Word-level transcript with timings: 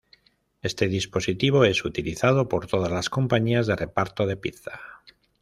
Este 0.63 0.87
dispositivo 0.87 1.63
es 1.63 1.85
utilizado 1.85 2.49
por 2.49 2.65
todas 2.65 2.91
las 2.91 3.11
compañías 3.11 3.67
de 3.67 3.75
reparto 3.75 4.25
de 4.25 4.35
pizza. 4.35 4.81